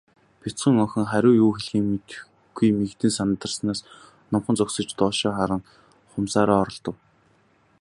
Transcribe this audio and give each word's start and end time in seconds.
Бяцхан 0.41 0.75
охин 0.85 1.05
хариу 1.11 1.39
юу 1.43 1.51
хэлэхээ 1.55 1.81
мэдэхгүй, 1.89 2.69
мэгдэн 2.79 3.11
сандарснаас 3.17 3.79
номхон 4.31 4.55
зогсож, 4.57 4.85
доош 4.99 5.19
харан 5.37 5.61
хумсаараа 6.11 6.61
оролдов. 6.63 6.95